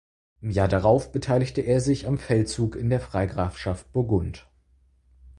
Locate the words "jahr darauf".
0.49-1.11